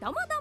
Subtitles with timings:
[0.00, 0.36] どうもど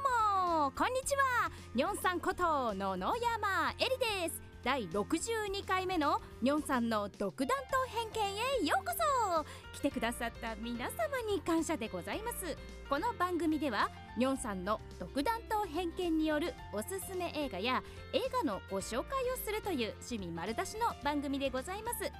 [0.60, 1.49] うもこんにちは。
[1.73, 4.39] にょんさんこと野々山えりです。
[4.63, 7.55] 第62回目のにょんさんの独断と
[7.89, 8.93] 偏見へようこ
[9.33, 9.46] そ。
[9.75, 10.93] 来てくださった皆様
[11.28, 12.55] に感謝でございます。
[12.88, 17.82] この番組ではにょんさんの独断と偏見によるおすすめ映画や
[18.14, 22.12] 映画のご紹介をするという趣味丸出しの番組でございます。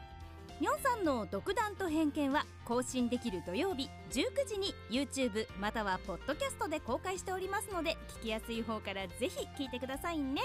[0.60, 10.42] にょんさんの独断と偏見は更新できる土曜日19時に YouTube またはポッドキャストで公開しておりますので聞きやすい方からぜひ聞いてくださいね。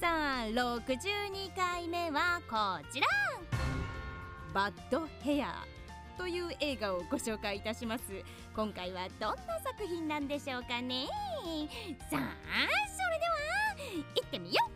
[0.00, 3.06] さあ62回目はこちら。
[4.52, 5.64] バッドヘア
[6.18, 8.04] という映画をご紹介いたします。
[8.56, 11.06] 今回はどんな作品なんでしょうかね。
[12.10, 12.36] さあ
[12.88, 14.69] それでは行ってみよう。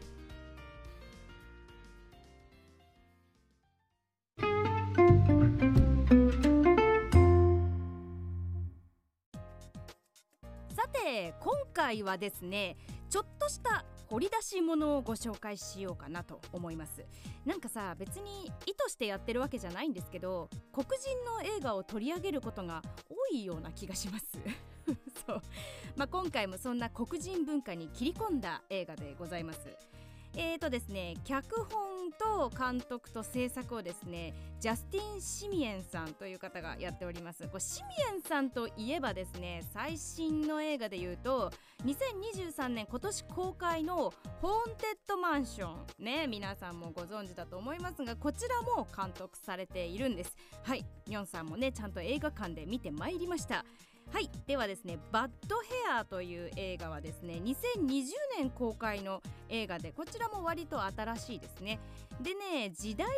[11.74, 12.76] 回はですね
[13.10, 17.04] ちょっとした掘り出し物をご紹介しようかなと思います。
[17.44, 24.26] なんかさ別に意図してやってるわけじゃないんですけど黒人の映画を取り上げることが多いような気がします。
[25.26, 25.42] そう、
[25.96, 29.60] まあ、今回もそんな黒人文化に切り込んだ映画でございます。
[30.36, 37.42] えーとですね脚本と監督と制作をですねジャスティン・シミエンさんという方がやっております。
[37.48, 41.50] これシミエンさんといえばですね最新の映画で言うと
[41.84, 50.36] 2023年今年公開の「ホーンテッドマンション」ね皆さんもご存知だと思いますがこちらも監督されているんです。
[50.62, 53.64] はいニョンさんもねちゃんと映画館で見てまいりました。
[54.12, 54.30] はい。
[54.46, 58.04] ではですね「バッドヘアー」という映画はですね2020
[58.38, 61.80] 年公開の映画でこちらも割と新しいですね。
[62.20, 63.08] でね時代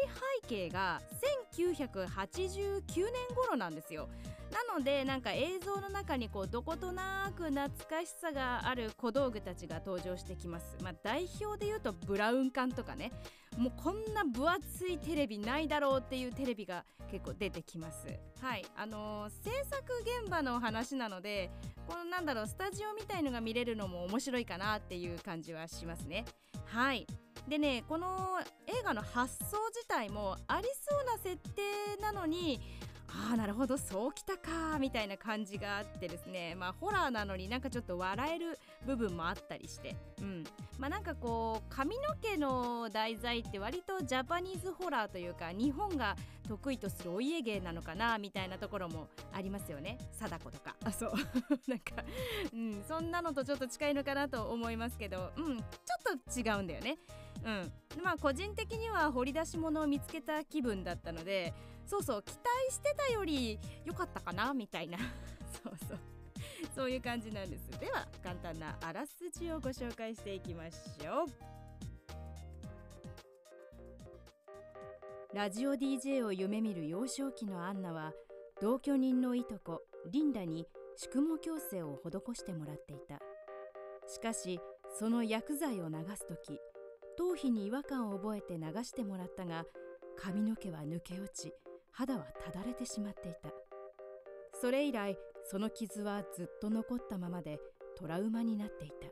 [0.42, 1.02] 背景が
[1.52, 4.08] 1989年頃なんですよ。
[4.50, 10.76] なのでなんか映像の中にこうどことなく懐かしさがある小道具たちが登場してきます。
[10.82, 13.12] まあ代表で言うとブラウン管とかね。
[13.56, 18.06] もうこんな分厚いテレビないだろうっていうテレビが結構出てきます。
[18.40, 18.64] はい。
[18.76, 19.82] あのー、制作
[20.22, 21.50] 現場の話なので
[21.86, 26.24] このなんだろうスタジオみたいのが見れるのも面白いかなっていう感じはしますね。
[26.66, 27.06] はい。
[27.48, 31.62] でねこの映画の発想自体もありそうな設定
[32.02, 32.60] なのに
[33.28, 36.54] ああなるほどそうきたかみたいな感じがあってですね。
[36.54, 39.96] まあホラーなのになんかちょっと笑える部分もあったりして。
[40.20, 40.44] うん。
[40.78, 46.14] まあなんかこう髪の毛の題材って割とジャパニーズホラーというか日本が
[46.46, 49.98] 得意とするお家芸なのかなみたいなところもありますよね。
[50.12, 50.76] 貞子とか。
[50.84, 51.12] あそう。
[51.66, 52.04] なんか
[52.52, 52.84] うん。
[52.86, 55.32] そんなのとちょっと近いのかなと思いますけど。
[55.36, 55.58] うん。
[55.58, 55.64] ちょ
[56.14, 56.98] っと違うんだよね。
[57.44, 57.72] うん。
[58.02, 61.54] まあ個人的には掘り出し物を見つけた気分だったので
[61.86, 64.98] そうそう期待してたより良かったかなみたいな。
[65.62, 65.98] そうそう。
[66.74, 67.70] そういう感じなんです。
[67.78, 71.26] では簡単なあらすじをご紹介していきましょう。
[75.34, 78.12] ラジオ DJ を夢見る幼少期のアンナは
[78.60, 80.66] 同居人のいとこリンダに
[80.96, 83.20] 宿毛矯正を施してもらっていた。
[84.08, 84.60] しかし
[84.98, 86.58] その薬剤を流す時
[87.16, 89.64] 頭皮に違和感を覚えて流してもらったが
[90.16, 91.52] 髪の毛は抜け落ち
[91.98, 93.48] 肌はただれてしまっていた。
[94.52, 97.58] それ以来その傷はずっと残ったままで
[97.96, 99.08] トラウマになっていた。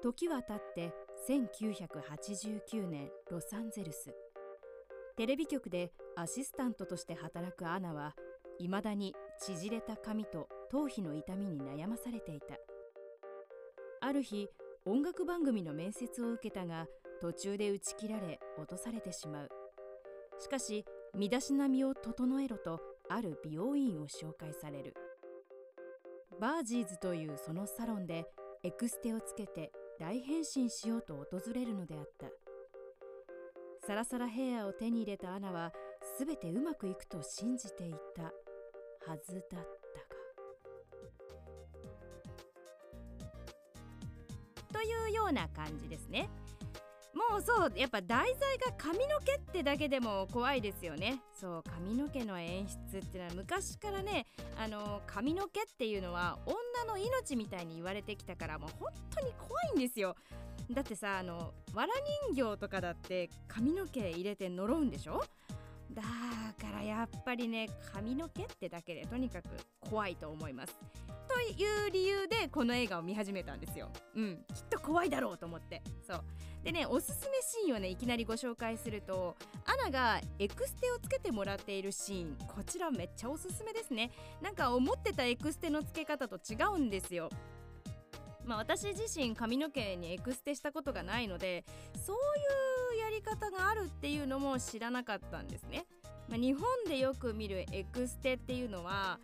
[0.00, 0.94] 時は経って
[1.28, 4.14] 1989年ロサンゼルス。
[5.16, 8.14] テレビ局でアシスタントとして働くアナは
[8.60, 12.54] いまだに縮れた髪と頭皮の痛みに悩まされていた。
[14.00, 14.48] ある日
[14.84, 16.86] 音楽番組の面接を受けたが
[17.20, 19.48] 途中で打ち切られ落とされてしまう。
[20.38, 22.80] しかし身だしなみを整えろと
[23.10, 24.94] ある美容院を紹介される。
[26.40, 28.24] バージーズというそのサロンで
[28.62, 32.26] エクステをつけて大変身しようと訪れるのであった。
[33.86, 35.72] サラサラヘアを手に入れたアナは
[36.18, 39.64] 全てうまくいくと信じていたはずだったが。
[44.72, 46.30] というような感じですね。
[47.30, 51.22] もうそうやっぱ題材が髪の毛ってだけでも怖いですよね。
[51.32, 54.26] そう髪の毛の演出っていうのは昔からね
[54.58, 56.56] あの髪の毛っていうのは女
[56.92, 60.14] の命みたいに言われてきたからもう本当に怖いんですよ。
[60.70, 61.88] だってさあのわら
[62.34, 65.22] 人形とかだって髪の毛入れて呪うんでしょ？
[65.92, 69.48] だからやっぱりね髪の毛ってだけでとにかく
[69.80, 70.76] 怖いと思います。
[71.28, 73.90] という理由でこの映画を見始めたんですよ。
[74.14, 74.44] うん。
[74.54, 75.82] きっと怖いだろうと思って。
[76.06, 76.24] そう。
[76.62, 84.10] でねおすすめシーンをねいきなりご紹介するとアナがエクステをつけてもらっているシーンこちらめっちゃおすすめですね。
[84.40, 87.28] なんか思ってたエクステのつけ方と違うんですよ。
[88.44, 91.64] まあ、私自身髪の毛にエクステしたことがないので
[91.94, 95.86] そういうやり方があるっていうのも知らなかったんですね、
[96.28, 99.18] まあ、日本でよく見るエクステっていうのは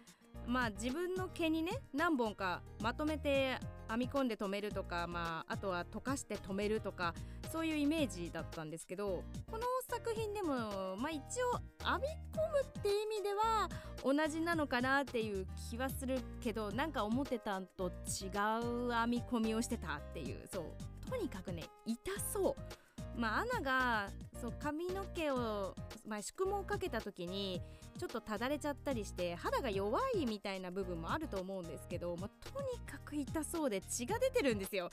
[0.46, 7.14] まあ自分の毛にね何本かまとめて編み込んで留めるとか、まあ、あとは溶かして留めるとか
[7.50, 13.68] そういうイメージだったんですけどこの作品でも、まあ、一応編み込むって意味では
[14.04, 18.28] 同じなのかなっていう気はするけどなんか思ってたんと違
[18.62, 20.64] う編み込みをしてたっていうそう。
[21.08, 21.98] とにかくね痛
[22.32, 22.87] そう。
[23.16, 24.08] まあ、アナが
[24.40, 25.74] そう髪の毛を、
[26.06, 27.60] まあ、宿毛をかけた時に
[27.98, 34.90] ちょっとただれちゃったりして肌が弱いみたいな部分もあると思うんですけど、まあ、とにかく痛そうで血が出てるんですよ。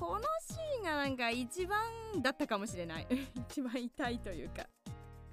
[0.00, 1.78] このシーンがなんか一番
[2.22, 3.06] だったかもしれない。
[3.50, 4.66] 一番痛いというか。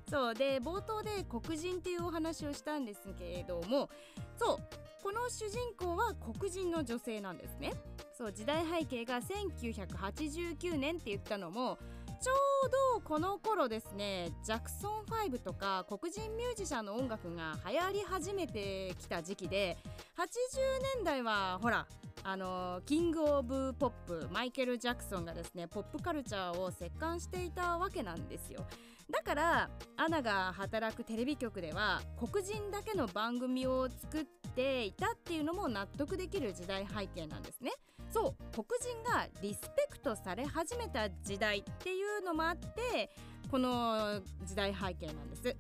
[0.10, 3.90] そうで冒頭で黒人っていうお話をしたんですけれども
[4.38, 4.58] そう
[5.02, 7.74] この主人公は黒人の女性なんですね。
[8.18, 11.78] そう時代背景が1989年って言ったのも
[12.22, 12.32] ちょ
[12.68, 12.70] う
[13.00, 19.78] どこの頃ですねジャクソン5とか黒人ミュージシャンの音楽が流行り始めてきた時期で
[20.18, 21.86] 80年代はほら
[22.24, 28.66] あのキング・オブ・ポップマイケル・ジャクソンがですねポップカルチャーを席巻していたわけなんですよ。
[29.12, 34.26] だからアナが働くテレビ局では黒人だけの番組を作っ
[34.56, 37.72] ていたっていうのも納得できる時代背景なんですね。
[38.12, 43.10] そう黒人がリスペクトされ始めた時代っていうのもあって
[43.50, 45.58] この時代背景なんです。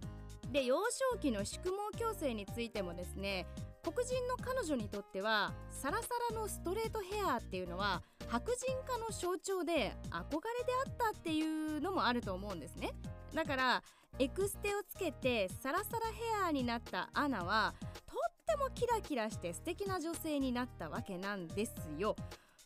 [0.51, 0.77] で幼
[1.11, 3.47] 少期の宿毛矯正についてもですね
[3.81, 12.91] 黒人の彼女にとってはサラサラのストレートヘアっていうのは白人化の象徴で憧れであったっていうのもあると思うんですね。
[13.33, 13.83] だから
[14.19, 17.73] エクステをつけてサラサラヘアになったアナは
[18.05, 22.15] とってもキラキラして素敵な女性になったわけなんですよ。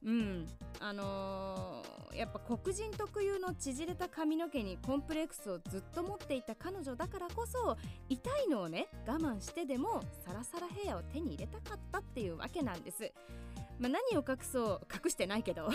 [0.06, 0.48] うん。
[0.80, 13.12] あのー、やっぱ黒人特有の縮れた髪の毛にコンプレックスをずっと持っていた彼女だからこそ痛いのをね我慢してでもサラサラヘアを手に入れたかったっていうわけなんです。
[13.80, 15.70] まあ、何を隠そう隠してないけど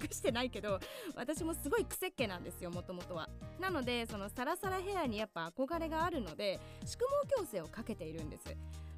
[0.00, 0.78] 隠してないけど
[1.16, 3.28] 私もすごい癖っ気なんですよもともとは。
[3.58, 8.56] なのでそのサラサラヘアにやっぱ憧れがあるので宿毛矯正をかけているんです。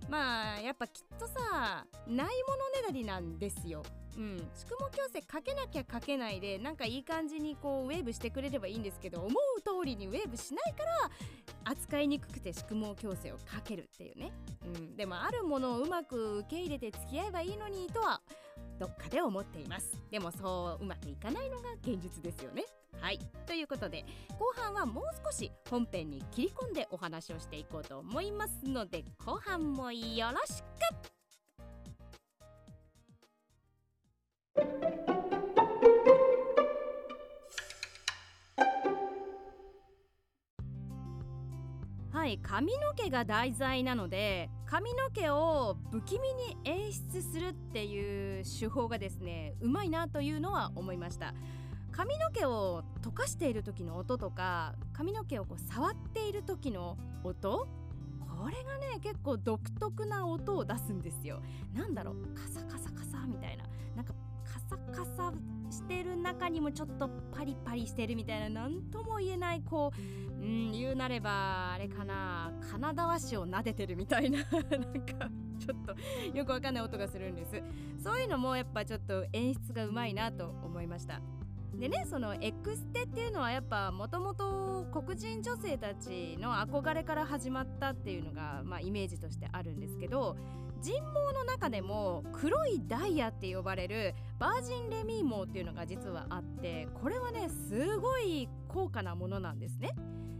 [0.08, 2.32] まあやっぱきっとさないものね
[2.86, 3.82] だりなんですよ。
[4.16, 9.32] うん、宿毛矯正かけなきゃかけないでなんかいい感じにこうウェーブしてくれればいいんですけど思う
[9.62, 11.10] 通りにウェーブしないから
[11.64, 14.32] 扱いにくくて宿毛矯正をかけるっていうね、
[14.66, 18.20] うん、でもあるものをうまく受け入れて付き合えばいいのにとは
[18.82, 19.96] どっかで思っています。
[20.10, 22.64] でもそううまくいかないのが現実ですよね。
[23.00, 23.20] はい。
[23.46, 24.04] ということで
[24.40, 31.11] 後半はもう少し本編に切り込んでお話をしていこうと思いますので後半もよろしく
[42.26, 51.34] い髪の毛が題材なので髪の毛を不気味に演出するっていう手法がですねうまいなというのは思いました。
[51.90, 57.68] 髪の毛を溶かしている時の音とか髪の毛をこう触っている時の音
[58.18, 61.42] これがね結構独特な音を出すんですよ。
[61.74, 63.64] なんだろうカサカサカサみたいな。
[63.94, 65.32] なんかカサカサ
[65.70, 72.52] してる中にもちょっとパリパリしてるみたいな何とも言えないこううん言うなればあれかな。
[72.70, 74.40] カナダワシを撫でてるみたいな。
[74.50, 74.60] なん
[75.06, 77.62] かちょっとよくわかんない音がするんです。
[78.02, 81.20] そういうのもやっぱちょっと演出がうまいなと思いました。
[81.74, 90.36] でねそのエクステっていうのはやっぱもともと黒人女性たちの憧れから始まったっていうのが、まあ、イメージとしてあるんですけど
[90.82, 91.00] 人毛
[91.34, 99.92] の中でも黒いダイヤって呼ばれるバージンレミー毛っていうのが実はあってこれはねすごい高価なものなんですね。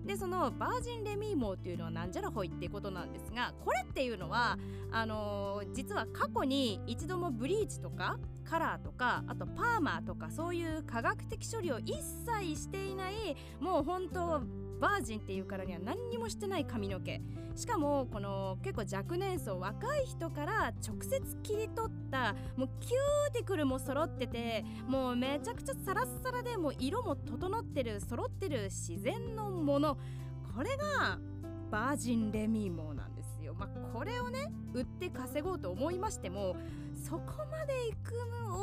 [0.05, 4.59] でそのバージンレミー毛っていうのはなんじゃらほいっていうことなんですがこれっていうのは
[4.91, 14.43] あのー、実は過去に一度もブリーチとかカラーとかあとパーマーとかそういう化学的処理を一切していないもう本当
[14.83, 17.21] バージンっていうからには何にもしてない髪の毛
[17.55, 29.97] しかもこの結構若年層若い人から直接切り取ったもうキューティクルも揃っててもうめちゃくちゃサラッサラでも色も整ってる揃ってる自然のもの
[30.57, 31.21] これが
[31.71, 33.55] バージンレミーモなんですよ。
[33.55, 36.57] まあ、これをね売って稼ごうと思いましても
[37.09, 38.15] そこまで行く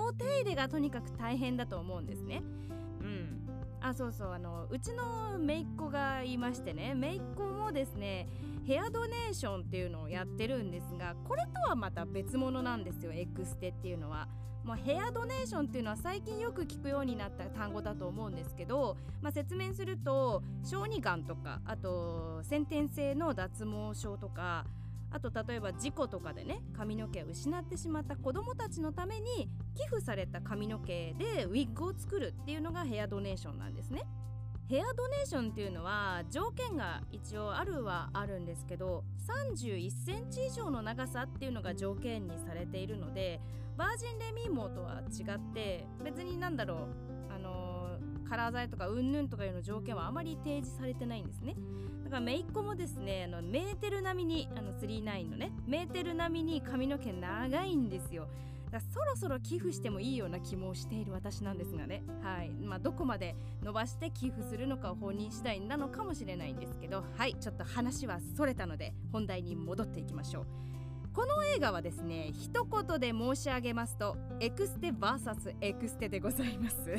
[0.07, 2.43] お手入れがとにかく大変だと思うんですね。
[3.81, 4.31] あそうそう。
[4.31, 6.93] あのうちの姪っ子がいましてね。
[6.95, 8.27] 姪っ子もですね
[8.65, 13.11] ヘアドネーションっていうのをやってるんですがこれとはまた別物なんですよ。
[13.13, 14.27] エクステっていうのは。
[14.63, 24.65] もうヘアドネーションっていうのは最近よく聞くようになった単語だと思うんですけど、まあ、説明すると小児がんとかあと先天性の脱毛症とか
[25.11, 34.03] あと例えば事故とかでね髪の毛を失ってしまった子どもたちのために寄付された髪の毛でウィッグを作るっていうのがヘアドネーションなんですね。
[34.67, 39.03] ヘアドネーションっていうのは条件が一応あるはあるんですけど
[39.57, 43.41] 31センチ以上の長さっていうのが条件にされているので
[43.77, 47.08] バージンレミーモとは違って別になんだろう、
[48.29, 51.55] カラー剤とかうんぬんとかいうの条件はあまり提示されてないんですね。
[52.03, 58.27] だから姪っ子もですねあのメーテル並みにあの39のねメーテル並みに髪の毛長いんですよ。
[58.71, 62.51] だそろそろ寄付してもいいような気もしている私なんですがね、はい。
[62.51, 67.35] まあ、どこまで伸ばして寄付するのかを本人次第なのかもしれないんですけどはい。
[67.39, 70.45] ちょっと話はそれたので本題に戻っていきましょう。
[71.19, 76.95] この映画はですね一言で申し上げますとエクステ VS エクステでございます。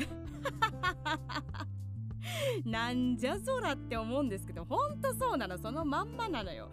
[2.63, 6.67] なんじゃそらって思うんですけどほんとそうなのそのまんまなのよ。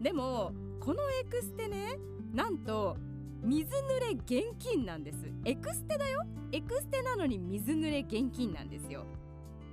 [0.00, 1.98] でもこのエクステね
[2.32, 2.96] なんと
[3.42, 5.28] 水濡れ厳禁なんです。
[5.44, 6.24] エクステだよ。
[6.52, 9.06] エクステなのに水濡れ厳禁なんですよ。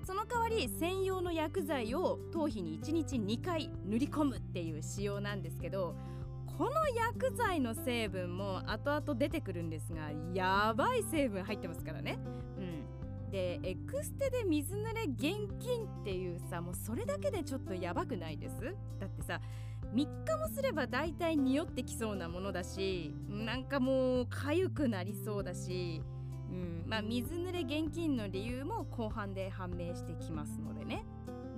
[0.03, 5.93] その代わり専用の薬剤を頭皮に1日2回塗り込むっていう仕様なんですけど
[6.59, 12.19] この薬剤の成分も後々出てくるんですがやばい成分入ってますからね。
[12.57, 13.31] うん。
[13.31, 18.75] でエクステで水濡れ現金っていうさもうそれだけでちょっとやばくないです？
[18.99, 19.39] だってさ
[19.93, 26.01] 3日もすれば大体匂ってきそうなものだしなんかもう痒くなりそうだし、
[26.51, 26.83] うん。
[26.85, 31.05] まあ、水濡れ現金の理由も後半で判明してきますのでね。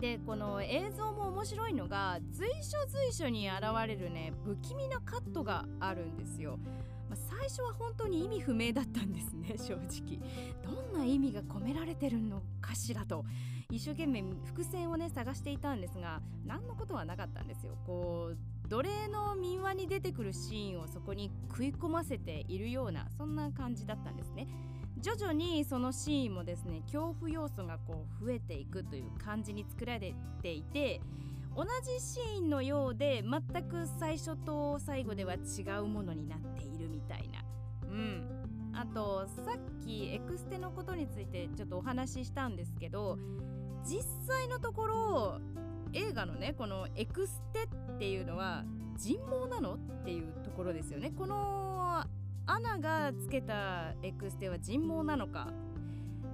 [0.02, 6.58] でこの映像も面白いのが随所随所に現れるね不気味なカットがあるんですよ。
[7.08, 10.20] ま、最初は本当に意味不明だったんですね 正直。
[10.64, 13.24] どんな意味が込められてるのかしらと。
[13.70, 17.78] 一生懸命伏線をね探していたんですが何のことはなかったんですよ。
[17.86, 24.48] こう奴隷の民話に出てくるシーンをそこに食い込ませているようなそんな感じだったんですね。
[25.02, 31.02] 徐々にそのシーンもですね恐怖要素がこう増えていくという感じに作られていて
[31.56, 37.44] 同じシーンのようで全く最初と最後では違うものになっているみたいな。
[37.84, 38.42] うん。
[38.74, 43.18] あとさっきエクステのことについてちょっとお話ししたんですけど
[43.84, 45.40] 実際のところ
[45.92, 47.64] 映画のねこのエクステ
[47.96, 48.64] っていうのは
[48.98, 51.12] 人毛なのっていうところですよね。
[51.18, 51.71] この
[52.48, 55.48] アナがつけたエクステは人毛なのか？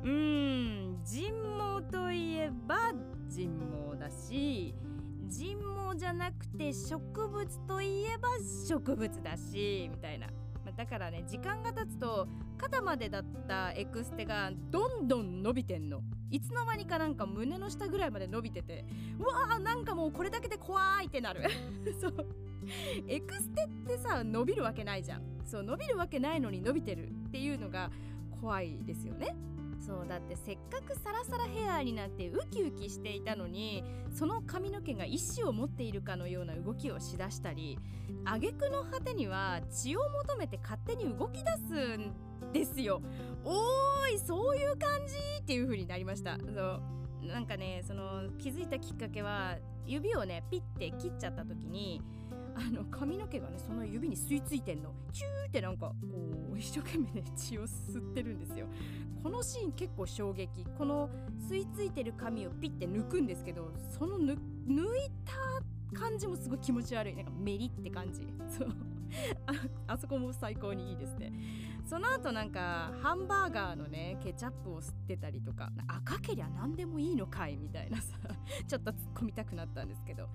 [0.03, 2.93] うーん人毛といえば
[3.29, 3.51] 人
[3.91, 4.73] 毛だし
[5.27, 5.57] 人
[5.91, 8.29] 毛じゃなくて植物といえば
[8.67, 10.27] 植物だしみたいな。
[10.75, 16.01] だからね時間が経つと肩までだったエクステがどんどん伸びてんの。
[16.29, 18.85] いつの間にかなんか胸の下ぐらいまで伸びてて
[19.19, 21.43] うわーなんかもうこれだけで怖いってなる。
[21.99, 22.27] そう。
[23.07, 25.21] エクステってさ伸びるわけないじゃん。
[25.45, 27.89] そう伸びるわけないのに伸びてるっていうのが
[28.41, 29.35] 怖いですよね。
[29.87, 37.79] そうだってせっかくサラサラヘアになってウキウキしていたのにその髪の毛が意志を持っているかのような動きをしだしたり
[38.25, 42.13] 挙句の果てには血を求めて勝手に動き出すん
[42.51, 43.01] ですよ。
[43.45, 46.37] おーいそういう感じっていう風になりました。
[46.37, 52.01] そうなんかねその気づいたきっかけは指をねピッて切っちゃった時に
[52.59, 54.91] あの髪の毛がねその指に吸い付いてんの。
[55.13, 55.95] チューってなんかこ
[56.55, 58.65] う一生懸命ね血を吸ってるんですよ。
[59.21, 60.65] このシーン結構衝撃。
[60.75, 61.09] この
[61.49, 64.37] 吸い付いてる髪をピッて抜くんですけどその抜い
[65.23, 67.15] た感じもすごい気持ち悪い。
[67.15, 68.27] なんかメリって感じ。
[68.49, 68.69] そう。
[69.45, 71.31] ああそこも最高にいいですね。
[71.85, 78.17] その後なんかハンバーガーのねケチャップを吸ってたりとか赤けりゃ何でもいいのかいみたいなさ。
[78.67, 80.27] ちょっと突っ込みたくなったんですけど。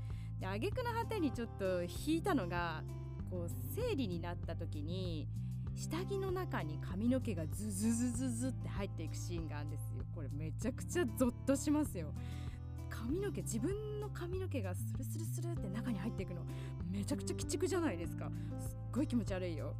[0.42, 2.82] で挙句の果てにちょっと引いたのが
[3.30, 5.28] こう生理になった時に
[5.76, 10.04] 下着の中に髪の毛がズズズズズって入っていくシーンがあるんですよ。
[10.12, 12.12] これめちゃくちゃゾッとしますよ。
[13.02, 16.42] 髪の毛自分の髪の毛がスルスルスルって中に入っていくの
[16.90, 18.30] めちゃくちゃ鬼畜じゃないですか。
[18.60, 19.74] すっごい気持ち悪いよ。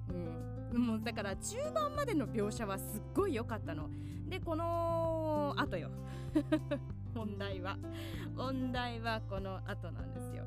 [0.72, 0.86] うん。
[0.86, 3.88] もうだから中盤までの描写はすっごい良かったの。
[4.28, 5.90] でこの後よ。
[7.14, 7.78] 問題は。
[8.34, 10.44] 問題はこの後なんですよ。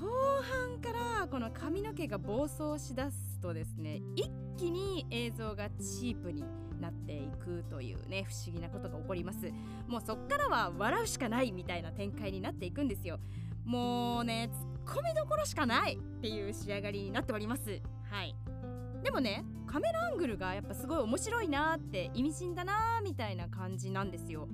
[0.00, 0.08] 後
[0.42, 6.42] 半からこの髪の毛が暴走しだすとですね一気に映像がチープに
[6.80, 9.50] なっていくというね不思議なことが起こります。
[9.86, 13.18] もうそっからは笑うしかないみたいな展開になっていくんですよ。
[13.64, 17.80] もうねツッコミどころしかないっていう仕上がりになっております。
[18.10, 18.34] はい。
[19.02, 24.48] でもねカメラアングルがやっぱすごい面白いなって意味深だなみたいな感じなんですよ。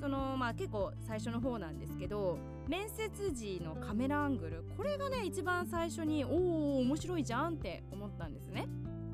[0.00, 2.36] そのまあ結構最初の方なんですけど
[2.66, 8.66] 面接時のカメラアングルこれがね一番最初におお面白いじゃんって思ったんですね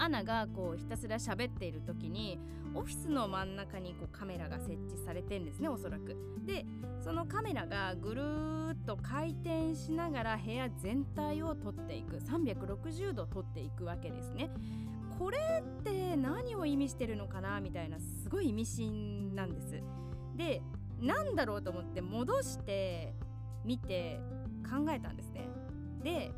[0.08, 2.38] ナがこうひたすら喋っている時に
[2.74, 6.16] オフィスの真ん中にこうカメラが設置されてんですねおそらく。
[6.44, 6.64] で
[7.00, 14.50] そのカメラがぐるーっと回転しながら部屋全体を撮っていく360度撮っていくわけですね。
[15.18, 19.82] これって何を意味してるのかなみたいなすごい意味深なんです。
[20.36, 20.62] で
[21.00, 23.14] なんだろうと思って戻して
[23.64, 24.20] 見て
[24.64, 25.48] 考えたんですね。
[26.02, 26.32] で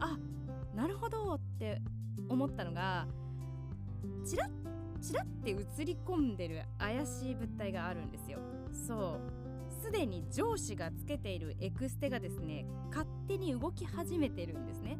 [0.00, 0.18] あ
[0.74, 1.80] なるほどって
[2.28, 3.06] 思ったのが
[4.24, 4.50] チラッ
[5.00, 8.38] チラッて映り込んでる怪しい物体があるんですよ。
[8.72, 9.20] そう。
[9.82, 14.98] すでに上司がつけているエクステがですね勝手に動き始めてるんですね。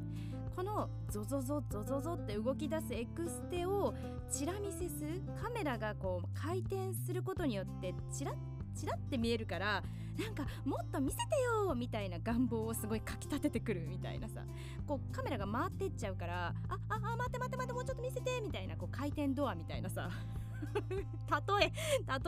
[0.54, 3.95] このゾゾゾゾゾゾって動き出すエクステを
[4.30, 8.35] チラ見せするカメラがこう回転することによってチラッ
[8.75, 9.83] チラって見えるから
[10.18, 11.23] なんかもっと見せて
[11.66, 14.42] よみたいな願望をすごいかきたててくるみたいなさ。
[14.87, 20.11] こうカメラが回ってっちゃうからあああ待って待って待ってもうちょっと見せてみたいなこう回転ドアみたいなさ。
[20.88, 21.73] 例え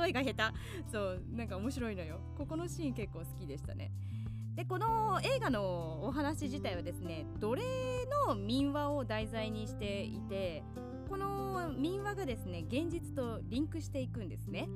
[0.03, 0.91] 例えが下手。
[0.91, 2.21] そうなんか面白いのよ。
[2.37, 3.91] ここのシーン結構好きでしたね。
[4.59, 7.63] でこの映画のお話自体はですね奴隷
[8.27, 10.65] の民話を題材にしていて
[11.09, 14.69] この民話がですね現実とリンクしていくんですね、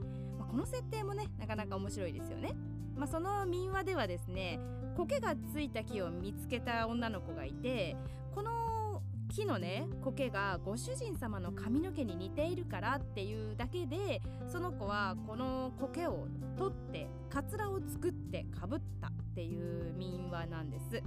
[0.53, 2.53] この設定もねなかなか面白いですよね、
[2.95, 4.61] まあ、その民話ではですね
[4.99, 7.97] 苔がついた木を見つけた女の子がいて
[8.35, 9.01] この
[9.35, 16.29] 木のね苔がご主人様の髪の毛に似ているからっていうだけでその子はこの苔を
[16.59, 21.03] 取ってカツラを作ってかぶったっていう民話なんです。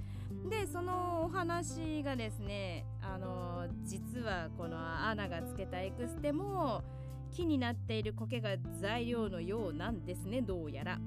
[0.50, 6.82] でそのお話がですねあの実はこのアナがつけたエクステも
[7.36, 10.98] 木になっている苔が材料のようなんですねどうやら。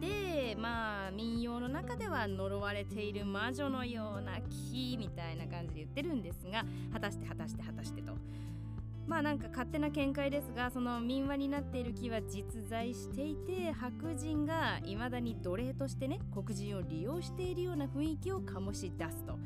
[0.00, 8.12] でまあ民謡の中では呪われている魔女のような木みたいな感じで言ってるんですが果たして果たして果たしてと。
[9.08, 19.36] まあなんか勝手な見解ですがその民話になっている木は実在していて白人が未だに奴隷としてね黒人を利用しているような雰囲気を醸し出すと。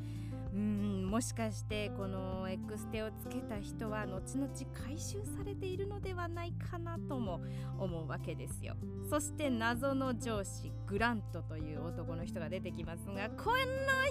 [0.51, 7.41] うんもしかしてこのエクステをつけた人は後々回収されているのではないかなとも
[7.77, 8.75] 思うわけですよ。
[9.09, 13.55] そして謎の上司グラントという男の人が出てきますがこの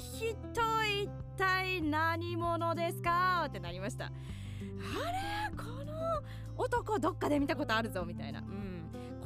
[0.00, 0.26] 人
[0.84, 3.46] 一体何者ですか？
[3.48, 4.10] ってなりましたあ
[5.50, 5.56] れ？
[5.56, 6.22] この
[6.56, 8.40] 男どっかで見たことあるぞみたいな。
[8.40, 8.77] うん。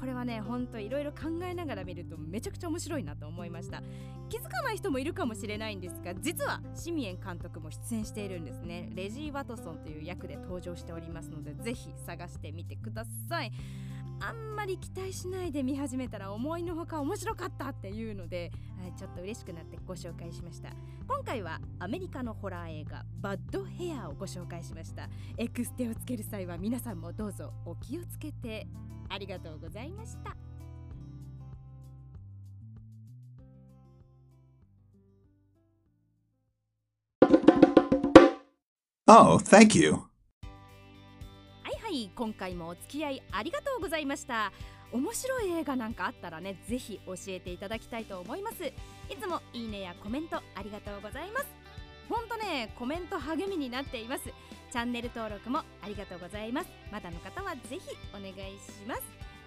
[0.03, 3.85] これはねほんといろいろ考えながら見るとめちゃくちゃ面白いなと思いました。
[4.29, 8.91] 気づかない人もいるかもしれないんですが実はシミエン監督も出演しているんですね。
[8.95, 13.53] レジー・ワトソンという役で登場しておりますのでぜひ探してみてください。
[14.25, 20.71] あんまり期待しないで見始めたら思いのほか面白かったっていうのではいちょっと嬉しくなってご紹介しました。
[21.09, 25.09] 今回はアメリカのホラー映画バッドヘアをご紹介しました。
[25.37, 28.67] エクステをつける際は皆さんもどうぞお気をつけて。
[29.13, 30.35] ありがとうございました。
[39.07, 40.12] Oh, thank you.
[42.23, 44.53] 今回もお付き合いありがとうございました。
[44.93, 48.65] 面白い映画なんかあったらねぜひ教えていただきたいと思います。
[48.65, 48.73] い
[49.21, 51.47] つもいいねやコメントありがとうございます。
[52.09, 54.27] ほんとねコメント励みになっています。
[54.27, 56.69] チャンネル登録もありがとうございます。
[56.93, 57.81] まだの方はぜひ
[58.17, 59.03] お願いします。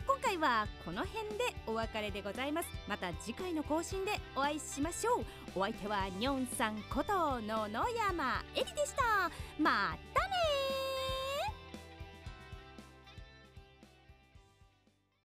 [0.06, 2.68] 今回はこの辺でお別れでございます。
[2.90, 5.26] また次回の更新でお会いしましょう。
[5.56, 9.32] お相手はニョンさんこと野々山えりでした。
[9.64, 10.95] またね